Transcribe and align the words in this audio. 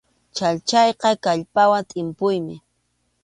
Chhallchayqa 0.35 1.09
kallpawan 1.23 1.83
tʼimpuymi. 1.89 2.55